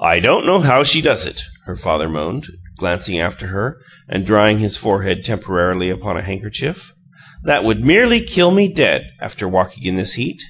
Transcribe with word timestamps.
"I 0.00 0.20
don't 0.20 0.46
know 0.46 0.60
how 0.60 0.84
she 0.84 1.00
does 1.02 1.26
it!" 1.26 1.42
her 1.64 1.74
father 1.74 2.08
moaned, 2.08 2.46
glancing 2.78 3.18
after 3.18 3.48
her 3.48 3.76
and 4.08 4.24
drying 4.24 4.60
his 4.60 4.76
forehead 4.76 5.24
temporarily 5.24 5.90
upon 5.90 6.16
a 6.16 6.22
handkerchief. 6.22 6.92
"That 7.42 7.64
would 7.64 7.84
merely 7.84 8.20
kill 8.20 8.52
me 8.52 8.68
dead, 8.72 9.10
after 9.20 9.48
walking 9.48 9.82
in 9.82 9.96
this 9.96 10.12
heat." 10.12 10.40